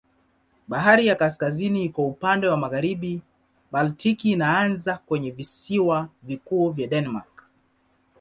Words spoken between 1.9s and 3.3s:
upande wa magharibi,